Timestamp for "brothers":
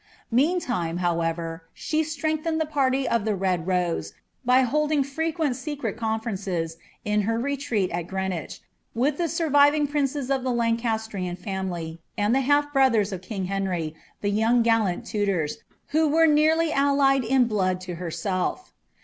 12.73-13.11